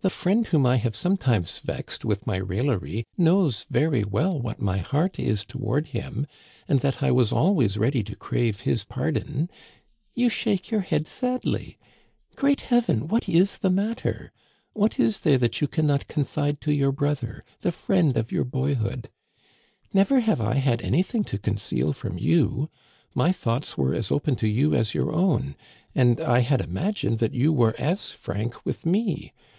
[0.00, 4.78] The friend whom I have sometimes vexed with my raillery knows very well what my
[4.78, 6.26] heart is toward him,
[6.66, 9.50] and that I was always ready to crave his pardon.
[10.14, 11.20] You shake your Digitized by VjOOQIC CONCLUSION.
[11.20, 11.78] 271 head sadly!
[12.36, 14.32] Great heaven, what is the matter?
[14.72, 18.44] What is there that you can not confide to your brother, the friend of your
[18.44, 19.10] boyhood?
[19.92, 22.70] Never have I had anything to conceal from you.
[23.14, 25.56] My thoughts were as open to you as your own,
[25.94, 29.34] and I had imagined that you were as frank with me.